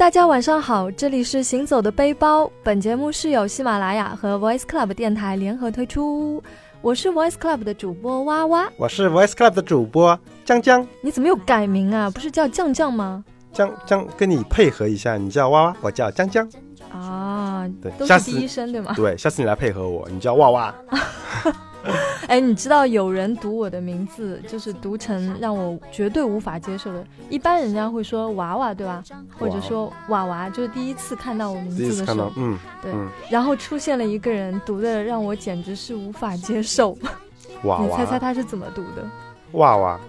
[0.00, 2.50] 大家晚上好，这里是行走的背包。
[2.62, 6.42] 本节目是由喜马拉雅和 Voice Club 电台联合推出，
[6.80, 8.66] 我是 Voice Club 的主播哇哇。
[8.78, 12.08] 我是 Voice Club 的主播江江，你怎么又改名啊？
[12.08, 13.22] 不是叫酱酱吗？
[13.52, 16.48] 江江跟你配合一下，你叫哇哇，我叫江江。
[16.90, 18.94] 啊，对，都是第一声对吗？
[18.96, 20.74] 对，下次你来配合我，你叫哇哇。
[22.28, 27.04] 哎，你知道有人读我的名字，就是读成让我绝对无法接受的。
[27.28, 29.02] 一般人家会说娃娃，对吧？
[29.38, 32.92] 或者说娃娃，就是第一次看到我名字的时候嗯，对。
[32.92, 36.96] 嗯然后出现了一个人读的让我简直是无法接受。
[37.64, 39.04] 娃娃，你猜猜他是怎么读的？
[39.52, 40.00] 哇哇，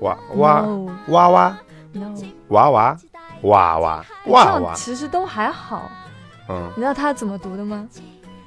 [0.00, 1.58] 哇哇 No 哇哇
[1.92, 2.14] no，
[2.48, 2.98] 哇哇
[3.42, 5.90] 哇哇这哇哇，样其实都还好。
[6.48, 7.88] 嗯，你知道他怎么读的吗？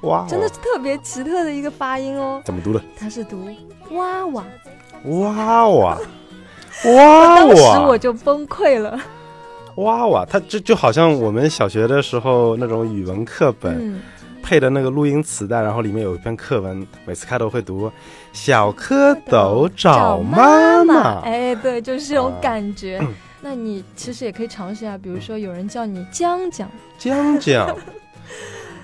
[0.03, 2.41] 哇，真的是特别奇特的一个发音哦。
[2.45, 2.81] 怎么读的？
[2.97, 3.49] 它是读
[3.91, 4.43] 哇哇，
[5.05, 5.97] 哇哇
[6.85, 8.99] 哇当时我哇就崩溃了。
[9.75, 13.75] 哇哇，它这就好像我们小学的时候那种语文课本。
[13.79, 14.01] 嗯，
[14.43, 17.89] 配的那个录音磁带，然后里面有一篇课文，每次开头会读
[18.33, 23.01] “小蝌蚪找妈妈”，哎，对，就是这种啊感觉。
[23.39, 27.73] 那你其实也可以尝试一下，比如说有人叫你江江，江江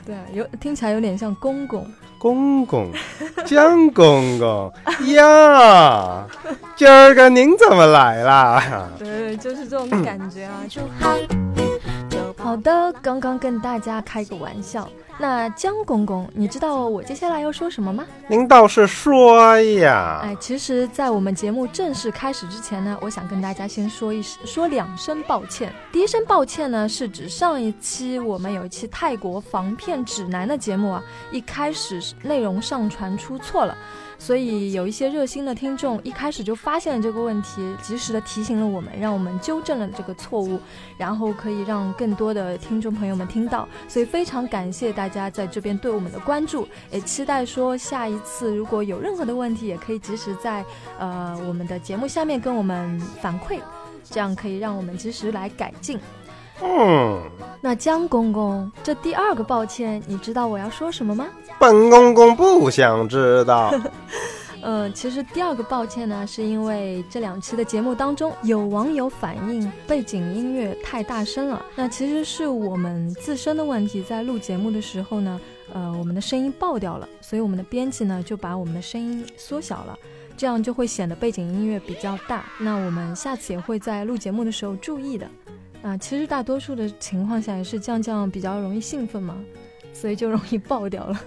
[0.10, 1.86] 对啊，有听起来有点像公公。
[2.18, 2.92] 公公，
[3.46, 4.74] 江公公
[5.14, 6.26] 呀，
[6.76, 8.90] 今儿个您怎么来啦？
[8.98, 10.64] 对，就是这种感觉啊。
[12.38, 14.90] 好的，刚刚跟大家开个玩笑。
[15.22, 18.06] 那江公公，你知道我接下来要说什么吗？
[18.30, 25.74] 您倒是说呀，哎，其实，在我们节目正式开始之前呢，我想跟大家先说一说两声抱歉。
[25.92, 33.78] 第一声抱歉呢，是指上一期我们有一期泰国防骗指南的节目啊，一开始内容上传出错了。
[34.20, 40.60] 所以有一些热心的听众一开始就发现了这个问题，及时的提醒了我们，让我们纠正了这个错误，
[40.98, 43.68] 然后可以让更多的听众朋友们听到。
[43.88, 50.64] 所以非常感谢大家在这边对我们的关注，也期待说下一次如果有任何的问题，也可以及时在
[51.00, 53.60] 呃我们的节目下面跟我们反馈，
[54.04, 55.98] 这样可以让我们及时来改进。
[56.62, 57.22] 嗯，
[57.62, 61.26] 那江公公，这第二个抱歉，你知道我要说什么吗？
[61.60, 63.74] 本公公不想知道。
[64.62, 71.66] 嗯，其实第二个抱歉呢，是因为这两期的节目当中，有网友反映背景音乐太大声了。
[71.76, 75.40] 那其实是我们自身的问题，在录节目的时候呢，
[75.74, 79.98] 呃，我们的声音爆掉了，所以我们的编辑呢就把我们的声音缩小了，
[80.36, 82.44] 这样就会显得背景音乐比较大。
[82.60, 85.26] 那我们下次也会在录节目的时候注意的。
[85.82, 89.38] 啊，其实大多数的情况下也是酱酱比较容易兴奋嘛，
[90.00, 91.20] 所以就容易爆掉了。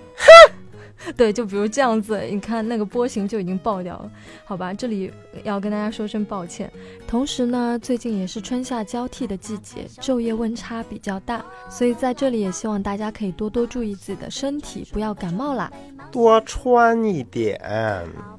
[1.17, 4.11] 对，就比如这样子，你看那个波形就已经爆掉了，
[4.45, 4.73] 好吧？
[4.73, 5.13] 这里
[5.43, 6.71] 要跟大家说声抱歉。
[7.09, 15.73] 同时呢，最近也是春夏交替的季节，昼夜温差比较大，所以在这里也希望大家可以多多注意自己的身体，不要感冒啦。
[16.13, 17.61] 多穿一点。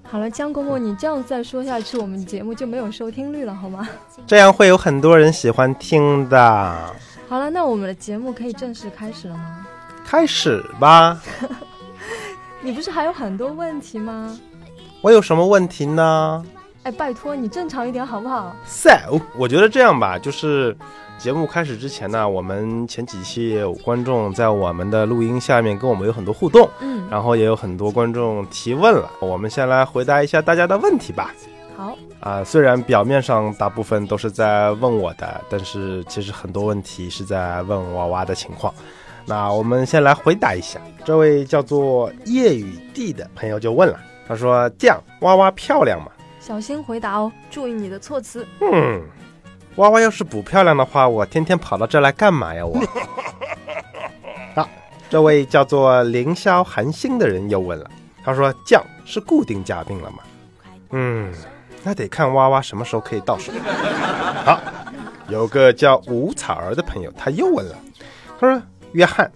[0.04, 3.90] 好了，江公公，你这样再说下去，我们节目就没有收听率了，好吗？
[4.26, 6.96] 这样会有很多人喜欢听的。
[7.28, 9.63] 好了，那我们的节目可以正式开始了吗？
[10.06, 11.20] 开始吧，
[12.62, 14.38] 你不是还有很多问题吗？
[15.02, 16.46] 我有什么问题呢
[16.84, 20.76] 哎，拜托你正常一点好不好？？So，我觉得这样吧，就是
[21.18, 31.34] 节目开始之前呢，我们前几期也有观众在我们的录音下面跟我们有很多互动，嗯，然后也有很多观众提问了，我们先来回答一下大家的问题吧。
[31.76, 38.74] 好，啊，虽然表面上大部分都是在问我的，但是其实很多问题是在问娃娃的情况。
[39.26, 49.02] 那我们先来回答一下，这位叫做夜雨地的朋友就问了，他说：“这样娃娃漂亮吗小心回答哦，注意你的措辞。？”嗯，
[49.78, 52.66] 娃娃要是不漂亮的话，我天天跑到这来干嘛呀？
[52.66, 52.78] 我。
[54.56, 54.70] 好，
[55.10, 57.90] 这位叫做凌霄寒星的人又问了，
[58.26, 60.18] 他说：“酱是固定嘉宾了吗？”
[60.92, 61.34] 嗯，
[61.82, 63.52] 那得看娃娃什么时候可以到手。
[64.46, 64.60] 好，
[65.30, 67.76] 有个叫吴草儿的朋友，他又问了，
[68.40, 68.62] 他说
[68.94, 69.32] ：“约翰，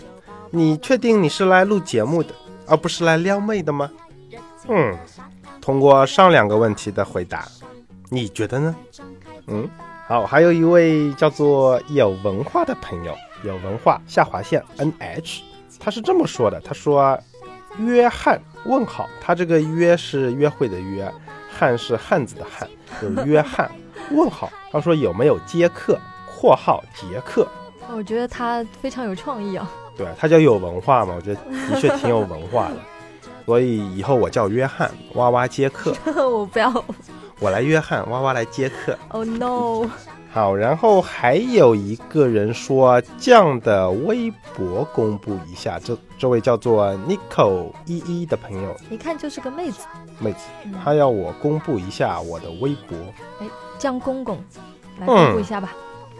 [0.50, 2.33] 你确定你是来录节目的，
[2.65, 3.92] 而不是来撩妹的吗？”
[4.69, 4.98] 嗯，
[5.62, 7.48] 通过上两个问题的回答，
[8.09, 8.75] 你觉得呢？
[9.48, 9.69] 嗯，
[10.07, 15.42] 好，还有一位叫做有文化的朋友，有文化下划线 N H，
[15.80, 17.18] 他是这么说的，他说
[17.80, 21.10] ：“约翰问号，他这个约是约会的约，
[21.50, 22.68] 汉是汉子的汉，
[23.01, 23.71] 就约翰
[24.12, 24.51] 问号。
[24.69, 27.48] 他说有没有接客（括号杰克
[27.95, 29.69] 我觉得他非常有创意啊。）？
[29.98, 31.42] 对他叫有文化嘛，我觉得
[31.72, 32.75] 的确挺有文化的。
[33.45, 35.95] 所以以后我叫约翰，哇哇接客，
[36.30, 36.72] 我不要
[37.39, 38.98] 我来约翰，哇哇来接客。
[39.10, 39.89] ，Oh no！
[40.34, 49.86] 好，然后还有一个人说酱的微博公布一下，这这位叫做 Nico 一一的朋友，一看就是个妹子。
[50.19, 52.98] 妹子，嗯她要我公布一下我的微博。
[53.80, 54.38] 江公公，
[55.00, 55.74] 来公布一下吧。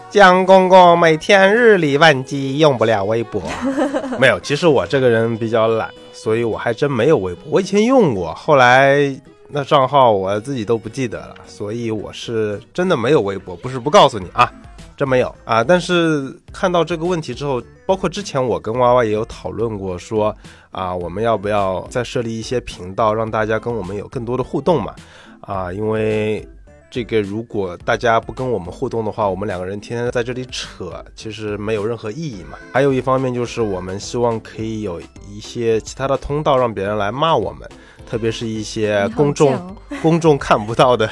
[0.10, 3.42] 江公公每天日理万机，用不了微博。
[4.18, 7.44] 没有，其实我这个人比较懒，所以我还真没有微博。
[7.48, 9.14] 我以前用过，后来
[9.50, 14.50] 那账号我自己都不记得了，所以我是真的没有微博，不是不告诉你啊，
[14.96, 15.62] 真没有啊。
[15.62, 20.34] 但是看到这个问题之后，包括之前我跟娃娃也有讨论过说，
[20.72, 24.96] 啊，我们要不要再设立一些频道，让大家跟我们有更多的互动嘛？
[25.42, 26.48] 啊，因为。
[26.90, 32.58] 这个如果大家不跟我们互动的话，我们两个人天天在这里扯，其实没有任何意义嘛。
[32.72, 37.68] 还有一方面就是我们希望可以有一些其他的通道，让别人来骂我们，
[38.10, 41.10] 特别是一些公众、哦 公众看不到的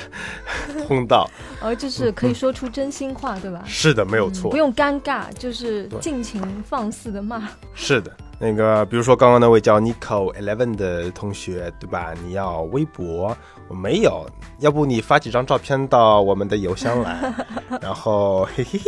[0.88, 1.30] 通道。
[1.62, 3.62] 哦，就是可以说出真心话，对吧？
[3.68, 7.50] 是的，没有错嗯不，用尴尬，就是尽情放肆的骂。
[7.74, 8.16] 是的。
[8.38, 12.14] 那个，比如说刚刚那位叫 Nico Eleven 的同学，对吧？
[12.24, 13.36] 你要微博，
[13.70, 14.26] 我没有，
[14.60, 17.34] 要不你发几张照片到我们的邮箱来，
[17.82, 18.86] 然后嘿嘿嘿，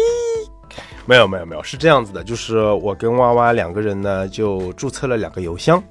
[1.06, 5.82] 没有没有没有，是这样子的，就是我跟娃娃两个人呢就注册了两个邮箱，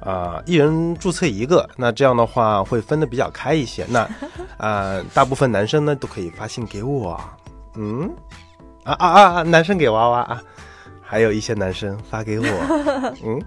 [0.00, 3.86] 啊、一人注册一个，那这样的话会分的比较开一些。
[3.88, 4.06] 那
[4.58, 7.18] 啊、大部分男生呢都可以发信给我，
[7.76, 8.10] 嗯，
[8.84, 10.42] 啊啊啊啊，男生给娃娃啊。
[11.10, 12.46] 还有一些男生发给我，
[13.26, 13.42] 嗯，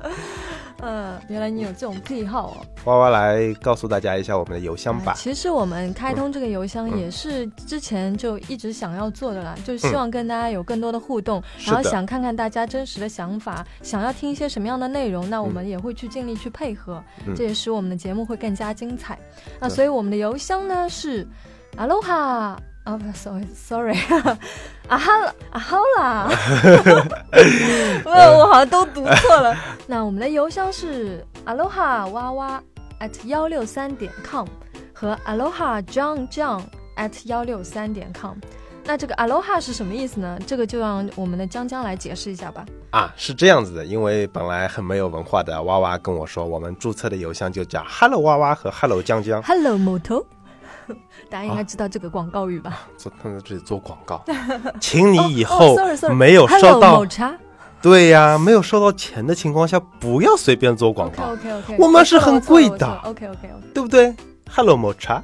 [0.81, 2.57] 嗯，原来你有这种癖好哦。
[2.83, 5.13] 娃娃来告诉大家一下我们的邮箱吧。
[5.13, 5.17] 呃。
[5.17, 6.99] 其实我们开通这个邮箱嗯。
[6.99, 17.33] 也是之前就一直想要做的啦，就是希望跟大家有更多的互动，然后想看看大家真实的想法，想要听一些什么样的内容，那我们也会去尽力去配合，嗯。
[17.33, 19.17] 这也使我们的节目会更加精彩。
[19.61, 21.25] 那所以我们的邮箱呢是
[21.77, 23.97] aloha 啊， 不，sorry sorry，
[24.87, 26.29] 啊哈啦啊哈啦，
[28.05, 29.55] 我我好像都读错了。
[29.87, 32.61] 那我们的邮箱是 aloha 哇哇
[32.99, 34.45] at 幺六三点 com
[34.93, 36.61] 和 aloha john john
[36.97, 38.35] at 幺六三点 com。
[38.85, 40.37] 那这个 aloha 是什么意思呢？
[40.45, 42.65] 这个就让我们的江江来解释一下吧。
[42.89, 50.25] 啊，是这样子的，因为本来很没有文化的娃娃跟我说，我们注册的邮箱就叫 “hello 娃娃”和 “hello 江江 Hello Moto，
[51.29, 54.23] 大家应该知道这个广告语吧？”，做他们在这里做广告，
[54.79, 57.33] 请你以哦后没有收到某茶。
[57.81, 64.15] 对呀，没有收到钱的情况下，不要随便做广告，OK OK，我们是很贵的 OK OK OK， 对不对
[64.49, 65.21] ？Hello 抹茶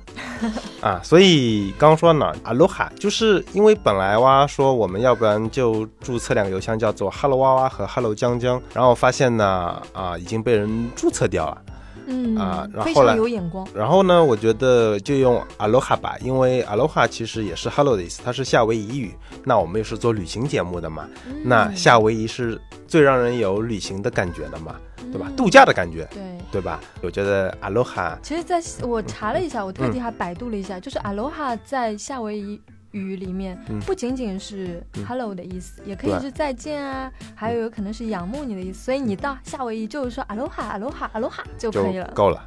[0.81, 11.61] 啊，所以刚刚说呢，Aloha，就是因为本来哇说我们要不然就注册两个邮箱叫做 Hello 哇哇和 Hello 江江，然后发现呢啊已经被人注册掉了。
[12.09, 13.67] 嗯啊然后非后来常有眼光。
[13.73, 19.13] 然后呢，我觉得就用 Aloha 吧，因为 Aloha 其实也是 Hello 的意思，它是夏威夷语。
[19.43, 24.75] 那我们又是做旅行节目的嘛，嗯那夏威夷是最让人有旅行的感觉的嘛，
[25.11, 25.27] 对吧？
[25.29, 26.21] 嗯度假的感觉，对。
[26.51, 26.79] 对吧？
[27.03, 32.59] 我觉得 Aloha 其实在我查了一下，我特嗯地还百度了一下，就是 aloha 在夏威夷
[32.91, 38.79] 语里面嗯不仅仅是嗯 hello 的意思，也可以是再见啊，还有有可能是仰慕你的意思。
[38.83, 42.11] 所以你到夏威夷就是说 aloha aloha aloha 就就可以了。
[42.13, 42.41] 够了。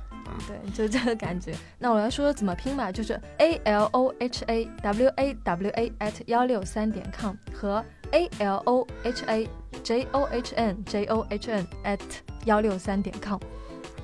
[0.48, 1.52] 对，就这个感觉。
[1.78, 8.56] 那我来说说怎么拼吧，就是 a l o h a w a w a at 幺六三点 com 和 a l
[8.64, 9.46] o h a
[9.82, 12.00] j o h n j o h n at
[12.46, 13.38] 幺六三点 com。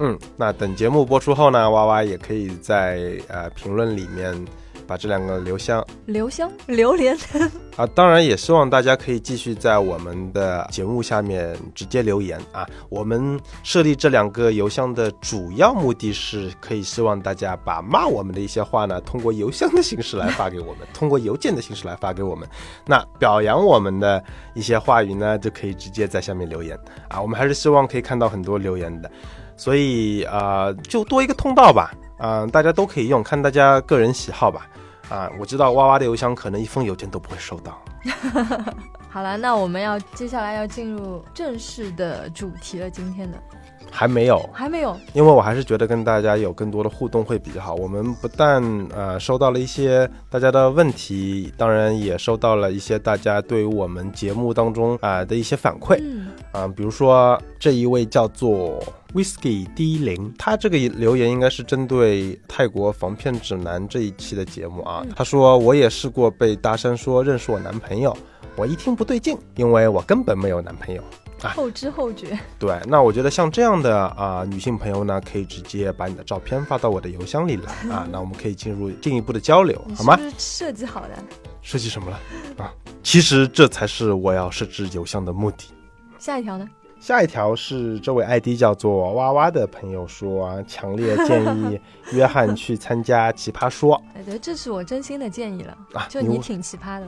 [0.01, 4.35] 嗯，那等节目播出后呢，娃娃也可以在呃评论里面
[4.89, 7.15] 把这两个留香留香榴莲，
[7.77, 12.67] 啊，当然也希望大家可以继续在我们的节目下面直接留言啊。
[12.89, 22.49] 我们设立这两个邮箱的主要目的是可以希望大家把骂我们的一些话呢，通过邮箱的形式来发给我们， 通过邮件的形式来发给我们。
[22.87, 26.75] 那表扬我们的一些话语呢，就可以直接在下面留言
[27.09, 27.21] 啊。
[27.21, 29.11] 我们还是希望可以看到很多留言的，
[29.55, 31.93] 所以啊、呃就多一个通道吧。
[32.19, 34.67] 啊、大家都可以用，看大家个人喜好吧。
[35.09, 37.83] 啊，我知道哇哇的邮箱可能一封邮件都不会收到。
[39.11, 42.91] 好了，那我们要接下来要进入正式的主题了。
[42.91, 43.39] 今天的
[43.91, 47.75] 还没有，还没有，因为我还是觉得跟大家有更多的互动会比较好。
[47.75, 48.63] 我们不但
[48.95, 58.79] 呃收到了一些大家的问题，当然也收到了一些大家对于我们节目当中啊、的一些反馈嗯，啊、比如说这一位叫做
[59.15, 65.13] Whisky D 零，他这个留言应该是针对泰国防骗指南这一期的节目啊嗯。
[65.17, 68.17] 他说我也试过被搭讪说认识我男朋友，
[68.57, 71.03] 我一听不对劲，因为我根本没有男朋友。
[71.41, 80.19] 啊后知后觉，对，那我觉得像这样的啊、女性朋友呢，可以直接把你的照片发到我的邮箱里来啊， 那我们可以进入进一步的交流，好吗？
[80.37, 81.11] 设计好的？
[81.63, 82.19] 设计什么了
[82.59, 82.75] 啊？
[83.05, 85.67] 其实这才是我要设置邮箱的目的。
[86.19, 86.69] 下一条呢？
[87.01, 91.81] 下一条是这位 ID 叫做哇哇的朋友说啊，强烈建议
[92.13, 95.77] 约翰去参加奇葩说 哎，对，这是我真心的建议了。
[95.93, 96.07] 啊。
[96.09, 97.07] 就你挺奇葩的，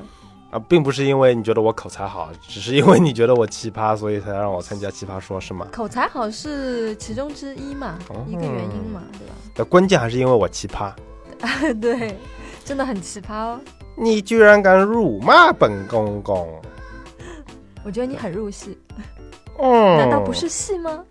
[0.50, 5.66] 啊，并不是因为你觉得我口才好， 只是因为你觉得我奇葩，所以才让我参加奇葩说，是吗？
[5.72, 10.78] 口才好是其中之一嘛，哦一个原因嘛，对吧那关键还是因为我奇葩。
[10.78, 10.96] 吧？
[11.80, 12.16] 对，
[12.64, 13.60] 真的很奇葩哦。
[13.96, 16.48] 你居然敢辱骂本公公！
[17.82, 18.78] 我觉得你很入戏，
[19.62, 20.48] 嗯，难道不是？
[20.48, 21.04] 戏吗？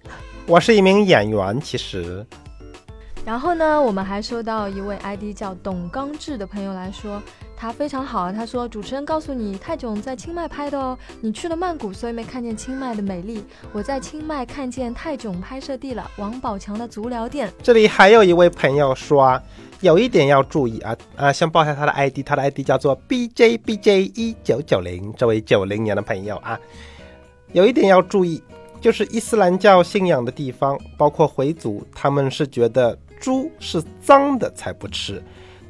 [0.48, 2.25] 我是一名演员，其实。
[3.25, 7.22] 然后呢，我们还收到一位 ID 叫董刚志的朋友来说，
[7.56, 8.32] 他非常好。
[8.32, 13.46] 他说：“主持人告诉你，泰囧在清迈拍的哦，你去了曼谷，所以没看见清迈的美丽。
[13.72, 17.51] 我在清迈看见泰囧拍摄地了，王宝强的足疗店。
[17.62, 19.39] 这里还有一位朋友说，
[19.82, 21.32] 有一点要注意啊啊！
[21.32, 26.60] 先报一下他的 ID，他的 ID 叫做 BJ BJ 一九九零，这位九零年的朋友啊，
[27.51, 28.41] 有一点要注意，
[28.79, 35.22] 就是伊斯兰教信仰的地方，包括回族，他们是觉得猪是脏的才不吃。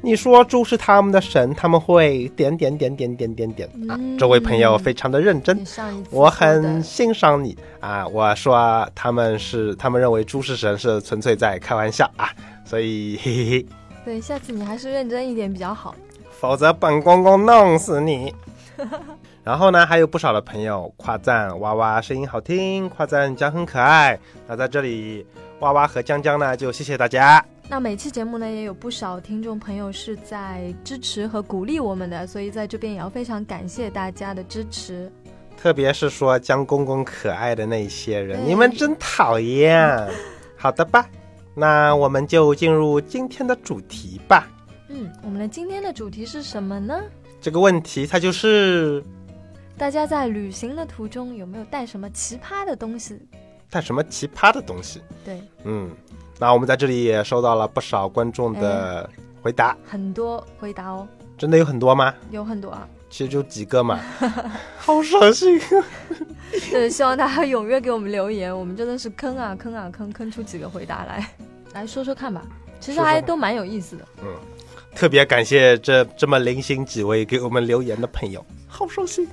[0.02, 3.96] 你说猪是他们的神，他们会点点点点点点点啊！
[3.98, 5.62] 嗯这位朋友非常的认真，
[6.10, 8.08] 我很欣赏你啊！
[8.08, 12.30] 我说他们是，他们认为猪是神是纯粹在开玩笑啊，
[12.64, 13.66] 所以嘿嘿嘿，
[14.02, 15.94] 对，下次你还是认真一点比较好。
[16.30, 18.34] 否则本公公弄死你。
[19.42, 24.18] 然后呢，还有不少的朋友夸赞娃娃声音好听，夸赞江很可爱。
[24.46, 25.26] 那在这里，
[25.60, 27.44] 娃娃和江江呢，就谢谢大家。
[27.68, 35.10] 那每期节目呢，也有不少听众朋友是在支持和鼓励我们的，所以在这边也要非常感谢大家的支持。
[35.56, 40.08] 特别是说江公公可爱的那些人，你们真讨厌。
[40.56, 41.06] 好的吧，
[41.54, 44.48] 那我们就进入今天的主题吧。
[44.88, 47.00] 嗯，我们的今天的主题是什么呢？
[47.40, 49.02] 这个问题它就是
[49.80, 53.18] 大家在旅行的途中有没有带什么奇葩的东西？
[53.70, 55.00] 带什么奇葩的东西。
[55.24, 55.90] 对，嗯，
[56.38, 59.08] 那我们在这里也收到了不少观众的
[59.40, 61.08] 回答，很多回答哦，
[61.38, 62.14] 真的有很多吗？
[62.30, 62.86] 有很多啊。
[63.08, 63.98] 其实就几个嘛，
[64.76, 65.58] 好伤心。
[66.70, 71.26] 对，希望大家踊跃给我们留言，我们真的是坑啊坑啊坑，坑出几个回答来，
[71.72, 72.42] 来说说看吧。
[72.80, 74.04] 其实还都蛮有意思的。
[74.22, 74.28] 嗯
[74.94, 79.26] 特别感谢这这么零星几位给我们留言的朋友，好伤心。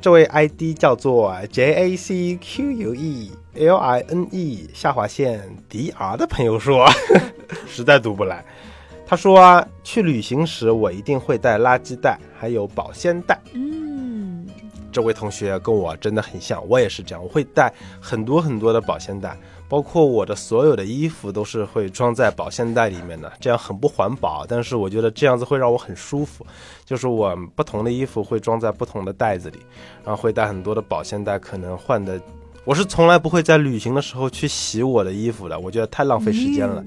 [0.00, 5.92] 这位 ID 叫做 J A C Q U E L I N E 下划线 D
[5.96, 6.86] R 的朋友说，
[7.66, 8.44] 实在读不来。
[9.04, 13.40] 他说去旅行时我一定会带垃圾袋，还有保鲜袋。
[13.54, 13.97] 嗯，
[14.90, 19.36] 这位同学跟我真的很像，我也是这样，我会带很多很多的保鲜袋，
[19.68, 26.46] 包括我的所有的衣服都是会装在保鲜袋里面的，这样很不环保，但是我觉得这样子会让我很舒服，
[26.84, 29.58] 就是我不同的衣服会装在不同的袋子里，
[30.04, 32.20] 然后会带很多的保鲜袋，可能换的，
[32.64, 36.82] 我是从来不会在旅行的时候去洗我的衣服的，我觉得太浪费时间了。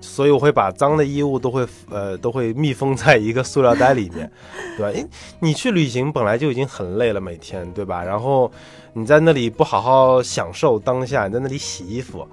[0.00, 4.30] 所以我会把脏的衣物都会呃都会密封在一个塑料袋里面，
[4.76, 4.98] 对吧？
[4.98, 5.08] 因
[5.40, 8.02] 你去旅行本来就已经很累了，每天对吧？
[8.02, 8.50] 然后
[8.92, 12.26] 你在那里不好好享受当下，你在那里洗衣服，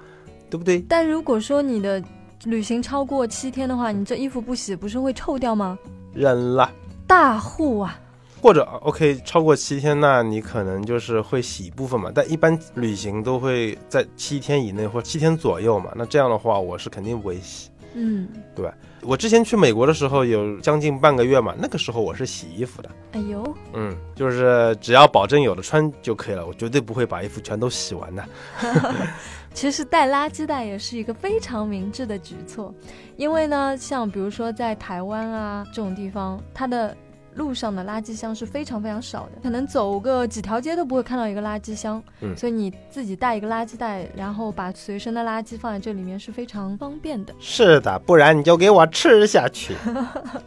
[0.48, 0.84] 对不对？
[0.88, 2.02] 但如果说你的
[2.44, 5.78] 旅行超过七天的话，你这衣服不洗不是会臭掉吗？
[6.14, 6.70] 忍了，
[7.06, 7.98] 大户啊，
[8.46, 12.12] 或者 OK 超过七天，那你可能就是会洗一部分嘛。
[12.14, 15.90] 但一般旅行都会在七天以内或七天左右嘛。
[15.96, 17.70] 那这样的话，我是肯定不会洗。
[17.94, 18.70] 嗯，对
[19.02, 22.90] 我之前去美国的时候有将近半个月嘛，那个时候我是洗衣服的。
[23.14, 28.24] 哎呦，嗯，就是只要保证有的穿就可以了，我绝对不会把衣服全都洗完的。
[29.52, 32.72] 其实带垃圾袋也是一个非常明智的举措，
[33.16, 36.94] 因为呢，像比如说在台湾啊这种地方，它的
[37.36, 42.02] 路上的垃圾箱是非常非常少的，可能走个几条街都不会看到一个垃圾箱。
[42.20, 47.34] 嗯所以你自己带一个垃圾袋，然后把随身的垃圾放在这里面是非常方便的。
[47.38, 49.76] 是的，不然你就给我吃下去。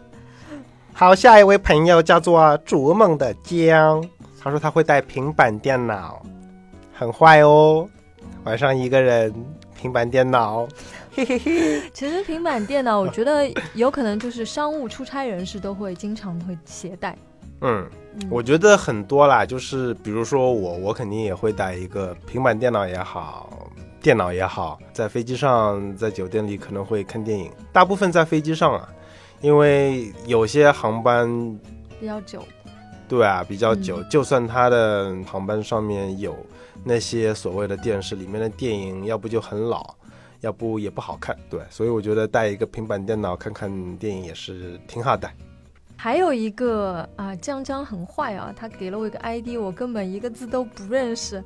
[0.91, 4.03] 好，下一位朋友叫做逐梦的江，
[4.41, 6.21] 他说他会带平板电脑，
[6.93, 7.87] 很坏哦。
[8.43, 9.33] 晚上一个人，
[9.79, 10.67] 平板电脑，
[11.11, 11.89] 嘿嘿嘿。
[11.93, 17.17] 其实平板电脑，我觉得有可能就是商务出差人士都会经常会携带。
[17.61, 17.85] 嗯，
[18.15, 23.69] 嗯我觉得很多啦，就是比如说我，我肯定也会带一个平板电脑也好，
[24.01, 28.89] 电脑也好，在飞机上，在酒店里可能会看电影，大部分在飞机上啊，
[29.41, 31.27] 因为有些航班
[31.99, 32.43] 比较久。
[33.09, 36.35] 对啊比较久，嗯就算它的航班上面有
[36.83, 39.95] 那些所谓的电视里面的电影，要不就很老，
[40.41, 45.29] 要不也不好看，对，所以我觉得带一个平板电脑看看电影也是挺好的。
[45.95, 51.43] 还有一个啊，江江很坏啊，他给了我一个 ID，我根本一个字都不认识，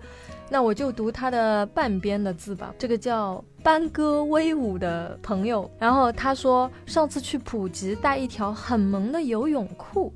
[0.48, 2.72] 那我就读他的半边的字吧。
[2.78, 10.14] 这个叫班哥威武的朋友，然后他说上次去普吉带一条很萌的游泳裤，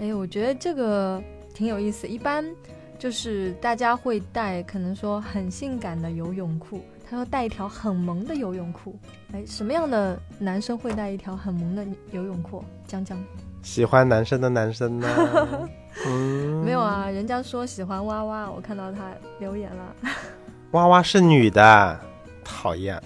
[0.00, 1.22] 哎，我觉得这个
[1.54, 2.08] 挺有意思。
[2.08, 2.44] 一般
[2.98, 8.96] 就是大家会带可能说很性感的游泳裤，他说带一条很萌的游泳裤，
[9.32, 12.64] 哎，什么样的男生会带一条很萌的游泳裤？
[12.86, 13.18] 江江。
[13.62, 15.08] 喜欢男生的男生呢？
[16.06, 19.96] 嗯，没有啊，人家说喜欢娃娃，我看到他留言了。
[20.70, 22.00] 娃娃是女的，
[22.44, 23.02] 讨厌。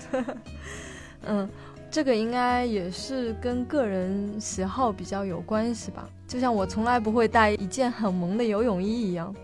[1.27, 1.49] 嗯，
[1.91, 6.07] 这个应该也是跟个人喜好比较有关系吧。
[6.29, 9.35] 就像我从来不会带一件很萌的游泳衣一样。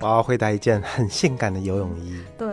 [0.00, 2.20] 娃娃会带一件很性感的游泳衣。
[2.36, 2.51] 对，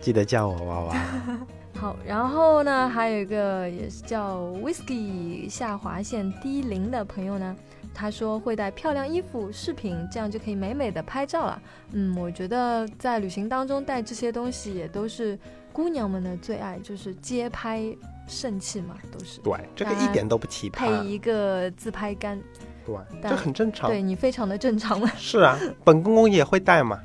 [0.00, 0.96] 记得叫我娃娃。
[1.78, 7.54] 好，然后呢，还有一个也是叫 Whisky 下划线低龄的朋友呢，
[7.94, 11.62] 他说会带漂亮衣服、饰品，这样就可以美美的拍照了。
[11.92, 15.38] 嗯，我觉得在旅行当中带这些东西也都是
[15.72, 17.84] 姑娘们的最爱，就是街拍
[18.26, 19.40] 圣器嘛，都是。
[19.40, 20.78] 对，这个一点都不奇葩。
[20.78, 22.40] 配一个自拍杆。
[22.84, 23.88] 对，这很正常。
[23.88, 25.06] 对你非常的正常了。
[25.16, 26.98] 是啊，本公公也会带嘛。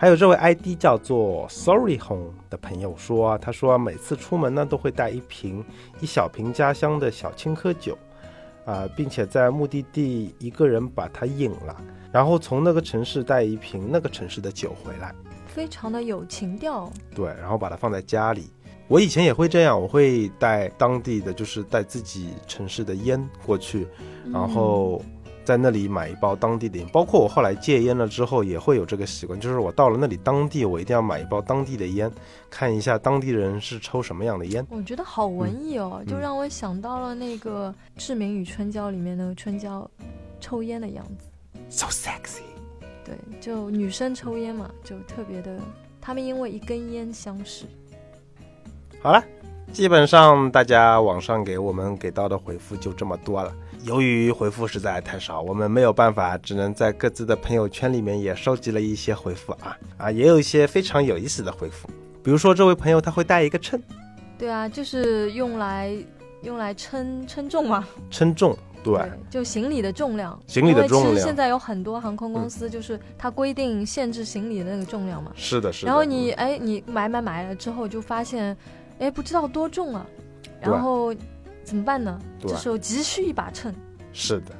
[0.00, 5.62] 还有这位 ID 叫做 Sorry Home 的朋友说，他说每次出门呢都会带一瓶
[6.00, 7.98] 一小瓶家乡的小青稞酒，
[8.64, 11.76] 啊，并且在目的地一个人把它饮了，
[12.10, 15.14] 然后从那个城市带一瓶那个城市的酒回来，
[15.46, 16.90] 非常的有情调。
[17.14, 18.48] 对，然后把它放在家里。
[18.88, 23.86] 我以前也会这样，我会带当地的，就是带自己城市的烟过去，
[24.32, 25.02] 然后。
[25.44, 32.10] 在那里买一包当地的烟，包括我后来戒烟了之后也会有这个习惯，就是我到了那里当地，我一定要买一包当地的烟，
[32.48, 34.64] 看一下当地人是抽什么样的烟。
[34.70, 39.90] 我觉得好文艺哦，就让我想到了那个《志明与春娇》里面的春娇
[40.40, 41.26] 抽烟的样子
[41.68, 42.42] ，so sexy。
[43.04, 45.58] 对，就女生抽烟嘛，就特别的，
[46.00, 47.64] 他们因为一根烟相识。
[49.02, 49.24] 好了，
[49.72, 53.52] 基本上大家网上给我们给到的回复就这么多了。
[53.84, 59.76] 由于回复实在太少，我们没有办法，只能在各自的朋友圈里面也收集了一些回复啊。
[59.96, 61.88] 啊，也有一些非常有意思的回复，
[62.22, 63.80] 比如说这位朋友他会带一个秤，
[64.38, 65.96] 对啊，就是用来
[66.42, 71.14] 用来称称重嘛，称重，对，就行李的重量，行李的重量。
[71.14, 75.86] 其实现在有很多航空公司就是它规定限制行李的那个重量嘛，是的，是的。
[75.86, 78.54] 然后你哎，你买买买了之后就发现，
[78.98, 80.06] 哎，不知道多重啊，
[80.60, 81.14] 然后。
[81.70, 82.18] 怎么办呢？
[82.40, 83.72] 这时候急需一把秤。
[84.12, 84.52] 是的，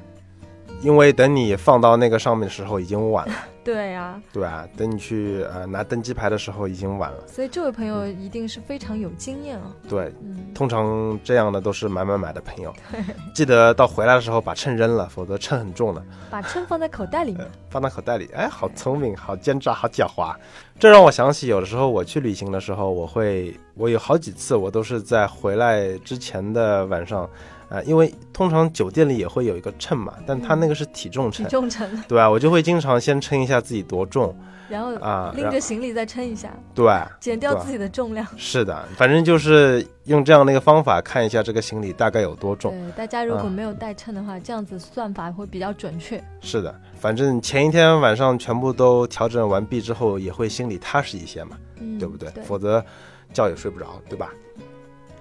[0.81, 3.33] 因为等你放到那个上面的时候已经晚了。
[3.63, 7.17] 对呀，对啊，等你去呃拿登机牌的时候已经晚了。
[7.27, 9.71] 所以这位朋友一定是非常有经验啊。
[9.87, 10.11] 对，
[10.51, 12.73] 通常这样的都是买买买的朋友。
[13.35, 16.03] 记得到回来的时候把秤扔了，否则秤很重的。
[16.31, 17.47] 把秤放在口袋里面。
[17.69, 20.35] 放在口袋里，哎，好聪明，好奸诈，好狡猾。
[20.79, 27.29] 这让我想起，有的时候我去旅行的时候，我会，我有好几次我都是在回来之前的晚上。
[27.71, 32.29] 啊，因为通常酒店里也会有一个秤嘛，但他那个是体重秤，体重秤，对吧？
[32.29, 34.35] 我就会经常先称一下自己多重，
[34.67, 36.85] 然后啊拎着行李再称一下，对，
[37.21, 38.27] 减掉自己的重量。
[38.35, 42.71] 是的，反正就是用这样的一个方法看一下这个行李大概有多重。
[42.73, 46.21] 对，大家如果没有带秤的话，这样子算法会比较准确。
[46.41, 51.55] 是的，反正前一天晚上全部都调整完毕之后，也会心里踏实一些嘛，
[51.97, 52.29] 对不对？
[52.43, 52.83] 否则
[53.31, 54.29] 觉也睡不着，对吧？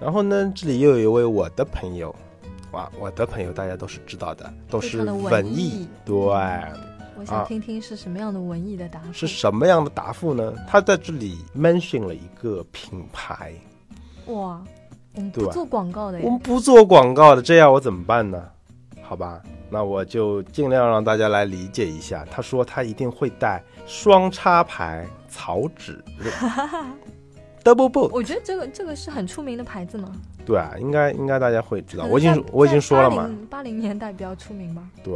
[0.00, 2.12] 然后呢，这里又有一位我的朋友。
[2.72, 5.88] 哇，我的朋友大家都是知道的，都是文艺。
[6.04, 9.12] 对，我想听听是什么样的文艺的答复。
[9.12, 10.54] 是什么样的答复呢？
[10.68, 13.52] 他在这里 mention 了一个品牌。
[14.26, 14.62] 哇，
[15.14, 16.20] 我们不做广告的。
[16.20, 18.42] 我们不做广告的，这样我怎么办呢？
[19.02, 22.24] 好吧，那我就尽量让大家来理解一下。
[22.30, 26.02] 他说他一定会带双插牌草纸。
[27.64, 30.12] Double b o o t 我觉得这个这个是很出名的牌子吗？
[30.44, 32.04] 对啊，应该应该大家会知道。
[32.06, 34.82] 我已经我已经说了嘛，八零年代比较出名吧。
[35.04, 35.14] 对，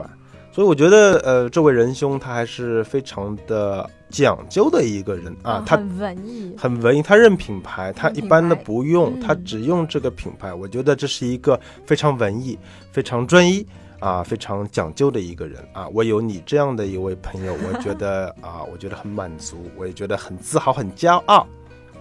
[0.52, 5.62] 所以我觉得呃，这位仁兄他还是非常的讲究的一个人啊。
[5.66, 7.02] 他很文艺，很文艺。
[7.02, 10.54] 他认品牌，他一般的不用，他只用这个品牌。
[10.54, 12.58] 我觉得这是一个非常文艺、
[12.92, 13.66] 非常专一
[14.00, 15.88] 啊、非常讲究的一个人啊。
[15.88, 21.46] 我有你这样的一位朋友，我觉得 啊，我觉得很满足，我也觉得很自豪、很骄傲。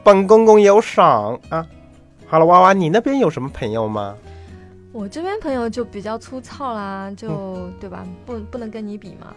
[0.04, 1.66] 本公公有赏啊！
[2.34, 4.18] 好了，娃娃，你那边有什么朋友吗？
[4.92, 8.04] 我这边朋友就比较粗糙啦，就对吧？
[8.26, 9.36] 不，不能跟你比嘛。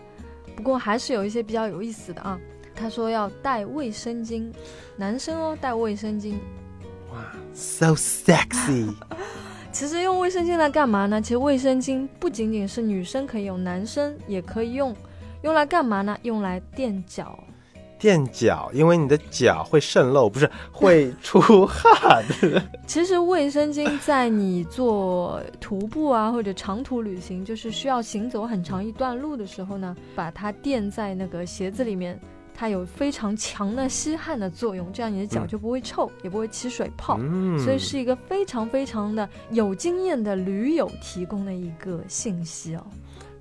[0.57, 2.41] 不过还是有一些比较有意思的啊。
[2.75, 4.51] 他说要带卫生巾，
[4.97, 6.37] 男生哦，带卫生巾。
[7.13, 7.19] 哇
[7.53, 8.91] ，so sexy！
[9.71, 11.21] 其实用卫生巾来干嘛呢？
[11.21, 14.97] 其实卫生巾不仅仅是女生可以用，男生也可以用。
[15.43, 16.17] 用来干嘛呢？
[16.23, 17.39] 用来垫脚。
[18.07, 22.23] 垫脚，因为你的脚会渗漏，不是会出汗。
[22.87, 32.17] 其实卫生巾在你做徒步啊或者长途旅行，就是需要行走很长一段路的时候呢，把它垫在那个鞋子里面。
[32.59, 42.87] 它有非常强的吸汗的作用，这样你的脚就不会臭，也不会起水泡，嗯所以是一个非常非常的有经验的驴友提供的一个信息哦。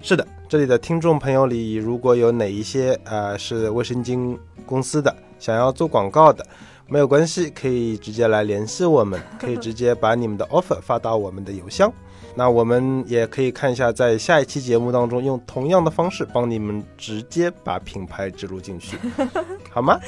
[0.02, 6.46] 是的，这里的听众朋友里，如果有哪一些呃是卫生巾公司的，想要做广告的，
[6.88, 11.92] 没有关系，可以直接来联系我们， 可以直接把你们的 offer 发到我们的邮箱。
[12.36, 18.98] 那我们也可以看一下，在下一期节目当中，用同样的方式帮你们直接把品牌植入进去，
[19.72, 20.00] 好吗？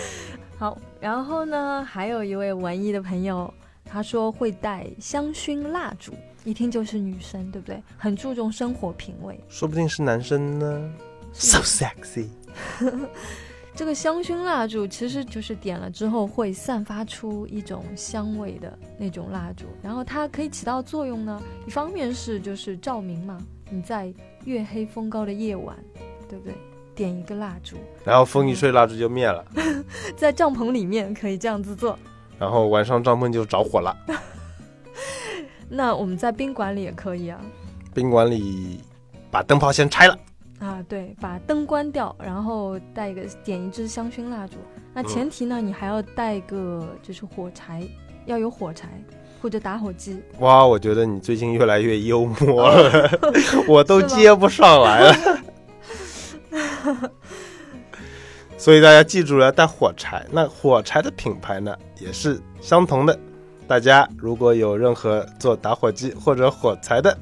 [0.58, 0.78] 好。
[1.00, 3.52] 然后呢，还有一位文艺的朋友，
[3.86, 6.14] 他说会带香薰蜡烛，
[6.48, 7.84] 一听就是女生，对不对？
[7.98, 10.94] 很注重生活品味，说不定是男生呢。
[11.34, 12.30] So sexy。
[13.76, 21.44] 这个香薰蜡烛其实就是点了之后会散发出一种香味的那种蜡烛，然后它可以起到作用呢。
[21.68, 23.38] 一方面是就是照明嘛，
[23.70, 24.12] 你在
[24.46, 25.76] 月黑风高的夜晚，
[26.30, 26.56] 对不对？
[26.96, 29.46] 点一个蜡烛，然后风一吹，蜡烛就灭了。
[30.16, 32.00] 在帐篷里面可以这样子做，
[32.40, 33.94] 然后晚上帐篷就着火了。
[35.70, 37.40] 那我们在宾馆里也可以啊。
[37.94, 38.82] 宾馆里
[39.30, 40.18] 把灯泡先拆了。
[40.60, 44.56] 啊，对，把灯关掉，然后带一个点一支香薰蜡烛。
[44.94, 47.84] 那前提呢，你还要带个就是火柴，
[48.26, 48.88] 要有火柴
[49.40, 50.20] 或者打火机。
[50.40, 53.08] 哇，我觉得你最近越来越幽默了，
[53.70, 55.40] 我都接不上来了。
[58.58, 60.26] 所以大家记住了，带火柴。
[60.32, 63.20] 那火柴的品牌呢，也是相同的。
[63.68, 67.18] 大家如果有任何做打火机或者火柴的。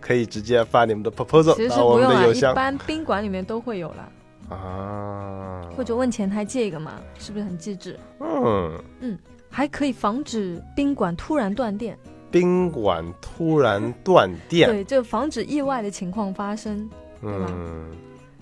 [0.00, 4.08] 可以直接发你们的 proposal 到我们的邮箱，一般宾馆里面都会有了
[4.48, 7.98] 啊，或者问前台借一个嘛，是不是很机智？
[8.20, 9.18] 嗯嗯，
[9.50, 11.98] 还可以防止宾馆突然断电。
[12.30, 16.88] 宾馆突然断电，对，就防止意外的情况发生，
[17.20, 17.52] 对吧？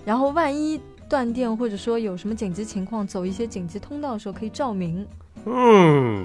[0.05, 0.79] 然后万一
[1.09, 5.05] 断电或者说有什么紧急情况，走一些紧急通道的时候可以照明。
[5.43, 6.23] 嗯。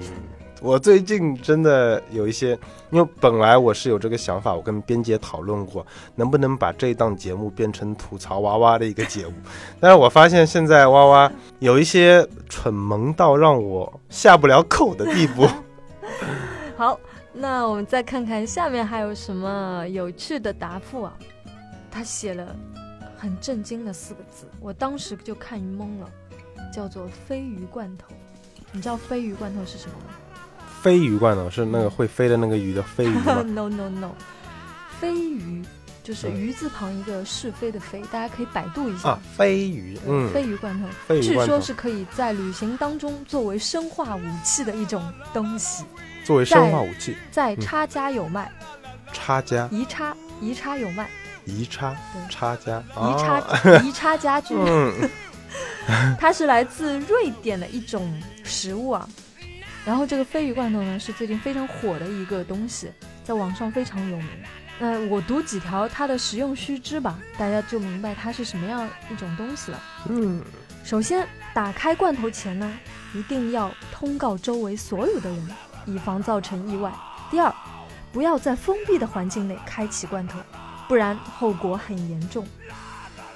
[0.61, 2.57] 我最近真的有一些，
[2.89, 5.85] 因为本来我是有这个想法，我跟边姐讨论过，
[6.15, 9.33] 能不能把这档节目变成吐槽娃娃的一个节目，
[9.79, 15.45] 但是我发现现在娃娃有一些蠢萌到让我下不了口的地步。
[16.77, 16.97] 好，
[17.33, 21.13] 那我们再看看下面还有什么有趣的答复啊？
[21.91, 22.55] 他写了
[23.17, 26.09] 很震惊的四个字，我当时就看懵了，
[26.73, 28.07] 叫做“飞鱼罐头”。
[28.71, 30.15] 你知道飞鱼罐头是什么吗？
[30.83, 33.41] 飞鱼罐头是那个会飞的那个鱼的飞鱼吗？
[33.47, 34.11] No No No，
[34.99, 35.63] 飞鱼
[36.03, 39.19] 就是鱼字旁一个是非的非，大家可以百度一下啊。
[39.37, 45.01] 飞鱼，嗯，飞鱼罐头，据说是可以在旅行当中作为生化武器的一种
[45.33, 45.85] 东西。
[46.25, 48.51] 作为生化武器，在差家有卖。
[49.13, 49.69] 差家？
[49.71, 51.09] 宜差宜差有卖。
[51.45, 51.95] 宜差
[52.29, 52.83] 差家？
[52.89, 53.41] 宜差
[53.79, 54.53] 宜差家具。
[56.19, 59.07] 它是来自瑞典的一种食物啊。
[59.85, 62.91] 然后这个鲱鱼罐头呢，是最近非常火的一个东西，
[63.23, 64.27] 在网上非常有名。
[64.79, 69.83] 那我读几条它的食用须知吧，大家就明白它是什么样一种东西了。
[70.09, 70.41] 嗯，
[70.83, 72.71] 首先打开罐头前呢，
[73.13, 75.49] 一定要通告周围所有的人，
[75.85, 76.91] 以防造成意外。
[77.29, 77.53] 第二，
[78.11, 80.39] 不要在封闭的环境内开启罐头，
[80.87, 82.47] 不然后果很严重。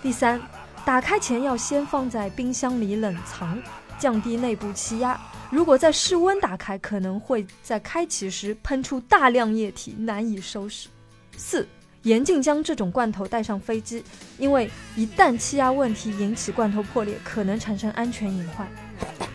[0.01, 0.41] 第三，
[0.85, 3.61] 打开前要先放在冰箱里冷藏，
[3.99, 5.19] 降低内部气压。
[5.49, 10.89] 如果在室温打开，可能会在开启时喷出大量液体，难以收拾。
[11.37, 11.65] 四，
[12.01, 14.03] 严禁将这种罐头带上飞机，
[14.37, 18.67] 因为一旦气压问题引起罐头破裂，可能产生安全隐患。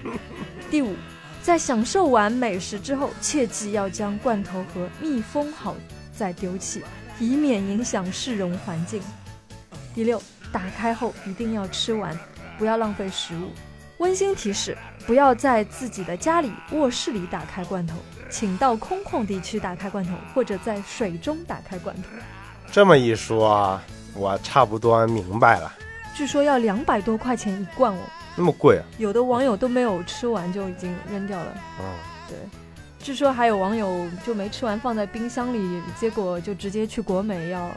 [0.70, 0.94] 第五，
[1.42, 5.74] 在享受完美食之后，切记要将罐头盒密封好
[6.14, 6.82] 再丢弃，
[7.18, 9.00] 以免影响市容环境。
[9.94, 10.22] 第六，
[10.52, 12.18] 打开后一定要吃完，
[12.58, 13.48] 不要浪费食物。
[14.02, 17.94] 温馨提示：不要在自己的家里卧室里打开罐头，
[18.28, 22.08] 请到空旷地区打开罐头，或者在水中打开罐头。
[22.72, 23.80] 这么一说，
[24.12, 25.72] 我差不多明白了。
[26.16, 28.00] 据说要两百多块钱一罐哦，
[28.34, 28.82] 那么贵啊！
[28.98, 31.54] 有的网友都没有吃完就已经扔掉了。
[31.78, 31.84] 嗯，
[32.28, 32.36] 对。
[32.98, 37.70] 据说还有网友就没吃完放在冰箱里，结果就直接去国美要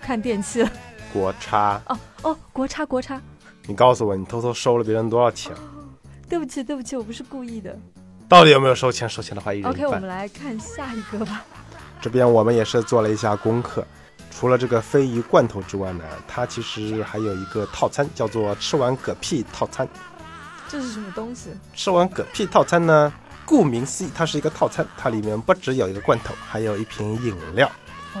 [0.00, 0.70] 看电器了。
[1.12, 3.20] 国差哦哦，国差国差。
[3.66, 5.52] 你告诉我，你偷偷收了别人多少钱？
[6.28, 7.76] 对不起，对不起，我不是故意的。
[8.28, 9.08] 到底有没有收钱？
[9.08, 11.44] 收钱的话，一人 OK，我们来看下一个吧。
[12.00, 13.86] 这边我们也是做了一下功课。
[14.30, 19.88] 除了这个鲱鱼罐头之外呢，它其实还有一个套餐，叫做吃完嗝屁套餐。
[20.68, 21.50] 这是什么东西？
[21.74, 23.12] 吃完嗝屁套餐呢，
[23.44, 27.70] 顾名思义，它是一个套餐，它里面不只有一个罐头，还有一瓶饮料。
[28.14, 28.20] 哦，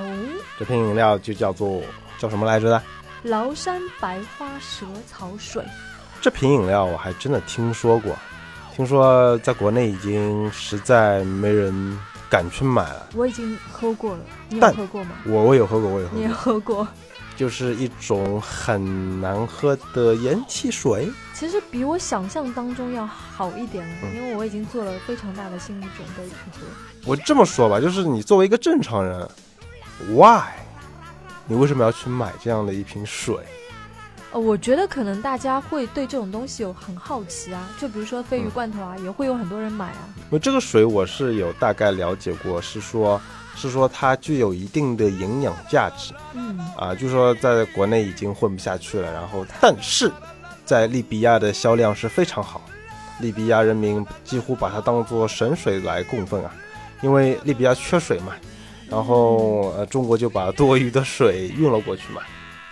[0.58, 1.82] 这瓶饮料就叫做
[2.18, 2.82] 叫什么来着的？
[3.26, 5.64] 崂山白花蛇草水。
[6.20, 8.16] 这瓶饮料我还真的听说过，
[8.74, 11.98] 听说在国内已经实在没人
[12.30, 13.08] 敢去买了。
[13.14, 15.10] 我已经喝过了，你有喝过吗？
[15.26, 16.88] 我我有喝过，我有喝你也过，喝过。
[17.36, 21.06] 就是一种很难喝的盐汽水。
[21.34, 26.66] 其实比我想象当中要好一点了，嗯因为我已经做了非常大的心理准备去喝。
[27.04, 29.28] 我这么说吧，就是你作为一个正常人
[30.08, 30.44] ，why？
[31.46, 33.36] 你为什么要去买这样的一瓶水？
[34.32, 40.08] 呃，我觉得可能大家会对这种东西有很好奇啊，就比如说鲱鱼罐头啊，也会有很多人买啊。
[40.16, 43.20] 因为这个水我是有大概了解过，是说，
[43.54, 50.10] 是说它具有一定的营养价值嗯，啊，就说在国内已经混不下去了，然后但是
[50.64, 52.60] 在利比亚的销量是非常好，
[53.20, 56.52] 利比亚人民几乎把它当做神水来供奉啊，
[57.02, 58.32] 因为利比亚缺水嘛，
[58.90, 62.22] 然后呃中国就把多余的水运了过去嘛。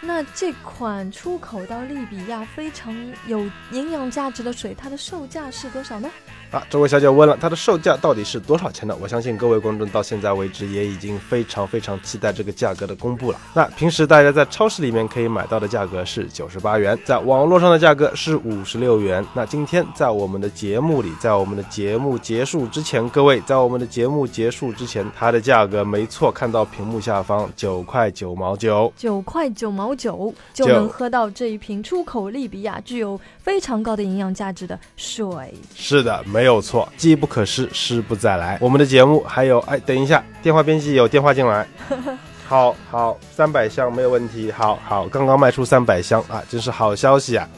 [0.01, 2.95] 那这款出口到利比亚非常
[3.27, 3.41] 有
[3.73, 6.11] 营养价值的水，它的售价是多少呢？
[6.55, 8.97] 啊，这位小姐问了，它的售价到底是多少钱呢？
[9.01, 13.39] 我相信各位观众到现在为止也已经非常非常期待这个价格的公布了。
[13.53, 19.27] 那平时大家在超市里面可以买到的价格是九十八元，在网络上的价格是五十六元。
[19.35, 28.93] 那今天在我们的节目里，在我们的节目结束之前，各位在我们的节目结束之前，它的价格没错，看到屏幕下方九块九毛九。
[28.97, 35.53] 九块九毛九就就能喝到这一瓶出口利比亚具有非常高的营养价值的水。
[35.75, 38.59] 是的，没有错，机不可失，失不再来。
[38.61, 41.67] 我们的节目还有，哎，等一下，电话编辑有电话进来。
[42.47, 44.53] 好好，三百箱没有问题。
[44.53, 47.49] 好好，刚刚卖出三百箱啊，真是好消息啊！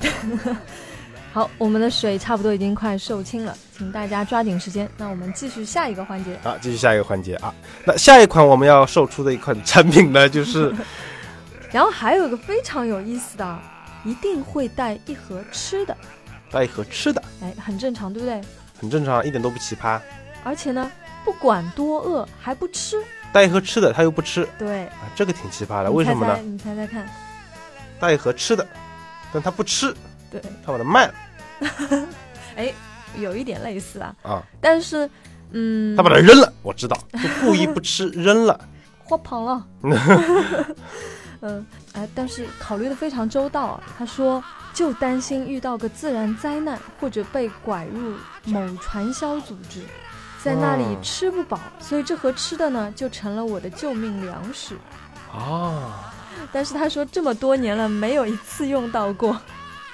[1.34, 4.88] 好，我们的水差不多已经快售罄了，请大家抓紧时间。
[4.96, 6.34] 那我们继续下一个环节。
[6.44, 7.52] 啊，继续下一个环节啊。
[7.84, 10.72] 那下一款我们要售出的一款产品呢，就是
[11.72, 13.58] 然后还有一个非常有意思的，
[14.04, 15.94] 一定会带一盒吃的，
[16.50, 18.40] 带一盒吃的，哎，很正常，对不对？
[18.80, 20.00] 很正常，一点都不奇葩。
[20.44, 20.90] 而且呢，
[21.24, 25.88] 不管多饿还不吃，带一盒吃的，他又不吃对，啊，这个挺奇葩的。
[25.88, 26.38] 你为什么呢？
[26.42, 27.08] 你猜猜看，
[27.98, 28.66] 带一盒吃的，
[29.32, 29.94] 但他不吃，
[30.30, 31.14] 对，他把它卖了
[32.56, 32.72] 哎，
[33.16, 35.08] 有一点类似啊，啊，但是，
[35.50, 36.52] 嗯，他把它扔了。
[36.62, 38.58] 我知道，就故意不吃，扔了。
[39.04, 39.66] 花胖了。
[41.40, 43.82] 嗯，哎，但是考虑的非常周到啊。
[43.98, 44.42] 他说，
[44.76, 49.80] 就担心遇到个自然灾难，或者被拐入某传销组织，
[50.44, 54.76] 在那里哦吃不饱，所以这盒吃的呢，就成了我的救命粮食。
[55.32, 55.94] 哦。
[56.52, 59.40] 但是他说这么多年了，没有一次用到过。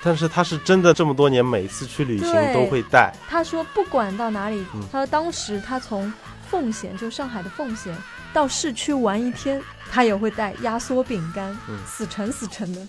[0.02, 3.14] 但是他是真的这么多年，每次去旅行都会带。
[3.28, 6.12] 他说不管到哪里，嗯他说当时他从
[6.50, 7.96] 奉贤，就上海的奉贤，
[8.32, 12.80] 到市区玩一天，他也会带压缩饼干，嗯死沉死沉的。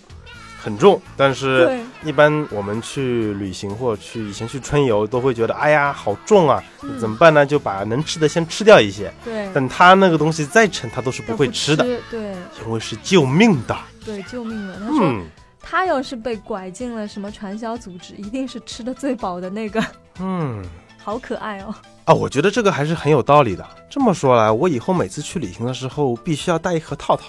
[0.64, 7.44] 很重，但是，一般我们去旅行或者去以前去春游都会觉得，哎呀，好重啊，嗯怎么办呢？
[7.44, 9.12] 就把能吃的先吃掉一些。
[9.22, 13.76] 对，但他那个东西再沉，他都是不会吃的，对因为是救命的。
[14.02, 14.78] 对，救命的。
[14.80, 15.22] 他说、嗯
[15.66, 19.82] 他要是被拐进了什么传销组织，一定是吃的最饱的那个，
[20.20, 20.62] 嗯
[21.02, 21.74] 好可爱哦。
[22.04, 23.66] 啊，我觉得这个还是很有道理的。
[23.88, 27.24] 这么说来，我以后每次去旅行的时候，必须要带一盒套套，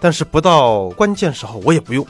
[0.00, 2.06] 但是不到关键时候我也不用。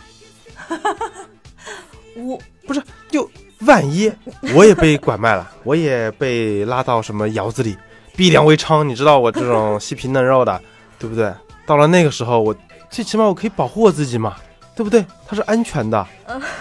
[2.81, 3.31] 我
[3.67, 4.13] 万一
[4.55, 7.77] 我也被拐卖了，我也被拉到什么窑子里，
[8.17, 10.61] 逼良为娼，你知道我这种细皮嫩肉的，
[10.99, 11.33] 对不对？
[11.65, 12.55] 到了那个时候，我
[12.91, 14.37] 最起码我可以保护我自己嘛，
[14.75, 15.05] 对不对？
[15.27, 16.05] 它是安全的，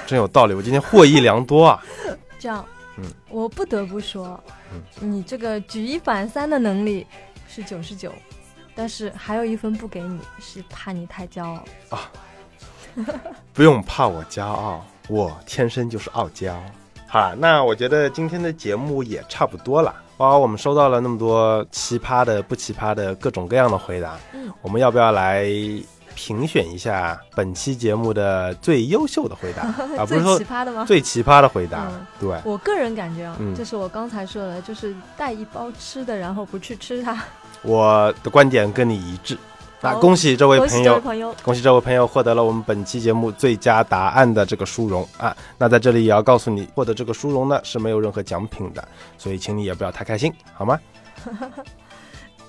[0.06, 0.54] 真有道理。
[0.54, 1.84] 我今天获益良多啊！
[2.38, 2.63] 这样，
[2.97, 4.39] 嗯，我不得不说，
[4.71, 7.08] 嗯你这个举一反三的能力
[7.47, 8.13] 是九十九，
[8.76, 12.12] 但是还有一分不给你，是怕你太骄傲啊。
[13.54, 16.56] 不用怕我骄傲，我天生就是傲娇。
[17.08, 19.94] 好了，那我觉得今天的节目也差不多了。
[20.18, 25.46] 哇，我们收到了那么多奇葩的、不奇葩的各种各样的回答，嗯，我们要不要来
[26.14, 29.64] 评选一下本期节目的最优秀的回答
[29.98, 30.06] 啊？
[30.06, 30.86] 不最是说奇葩的吗？
[30.86, 37.18] 最奇葩的回答，嗯对，我个人感觉啊，嗯就是我刚才说的，就是带一包吃的，然后不去吃它。
[37.64, 39.38] 我的观点跟你一致。
[39.84, 45.36] 那恭喜这位朋友，朋友，恭喜这位朋友获得了我们本期节目最佳答案的这个殊荣啊！
[45.58, 50.80] 那在这里也要告诉你，获得这个殊荣呢是没有任何奖品的，所以请你也不要太开心，好吗？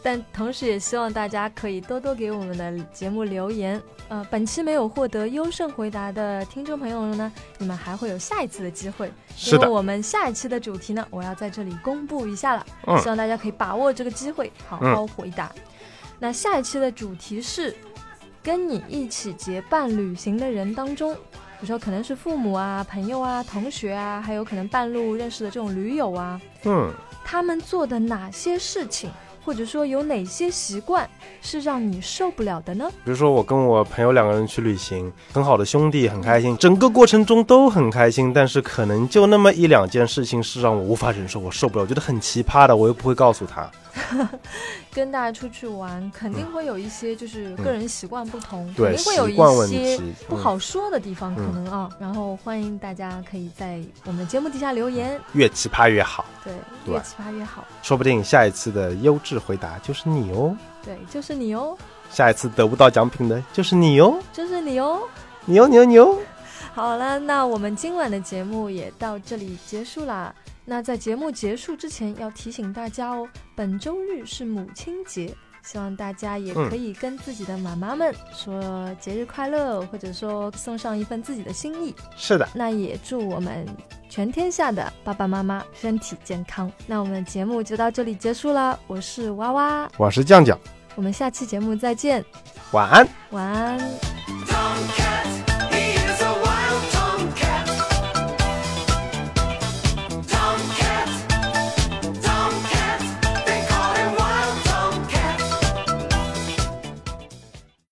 [0.04, 3.80] 但同时也希望大家可以多多给我们的节目留言。
[4.08, 9.10] 呃，本期没有获得优胜回答的听众朋友呢，你们还会有下一次的机会。
[9.36, 15.50] 是的，因为我们下一期的主题呢，我要在这里公布一下了，嗯希望大家可以把握这个机会，好好回答。
[16.22, 17.74] 那下一期的主题是
[18.44, 21.18] 跟你一起结伴旅行的人当中，比
[21.62, 26.92] 如说可能是父母啊、朋友啊、同学啊，还有可能半路认识的这种驴友啊，嗯，
[27.24, 29.10] 他们做的哪些事情，
[29.44, 32.88] 或者说有哪些习惯是让你受不了的呢？
[33.04, 43.68] 比如说我跟我朋友两个人去旅行，很好的兄弟，很开心，整个过程中都很开心，但是可能就那么一两件事情是让我无法忍受，我受不了，我觉得很奇葩的，我又不会告诉他。
[44.92, 49.36] 跟大家出去玩，肯定会有一些就是个人习惯不同，嗯肯定会有一
[49.68, 51.90] 些不好说的地方，嗯可能啊。
[51.98, 56.52] 然后欢迎大家可以在我们的节目底下留言，越奇葩越好，对，
[56.84, 61.76] 对越奇葩越好，说不定下一次的优质回答就是你哦，对，就是你哦，
[62.10, 65.00] 下一次得不到奖品的就是你哦，就是你哦。
[65.44, 66.16] 你哦你哦你哦。
[66.72, 70.32] 好了，那我们今晚的节目也到这里结束啦。
[70.64, 81.94] 那在节目结束之前，要提醒大家哦，本周日是母亲节，希望大家也可以跟自己的妈妈们说节日快乐，或者说送上一份自己的心意。
[82.16, 83.66] 是的，那也祝我们
[84.08, 86.70] 全天下的爸爸妈妈身体健康。
[86.86, 90.56] 那我们节目就到这里结束了，我是娃娃，我是酱酱，
[90.94, 92.24] 我们下期节目再见，
[92.70, 93.08] 晚安。
[93.30, 95.21] 晚安。